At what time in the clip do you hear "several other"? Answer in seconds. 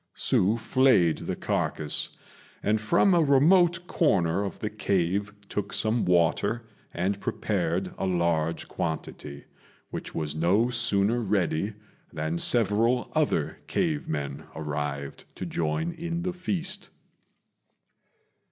12.39-13.59